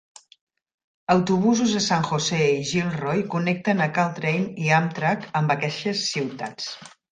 [1.15, 6.75] Autobusos a San José i Gilroy connecten a Caltrain i Amtrak amb aqueixes ciutats.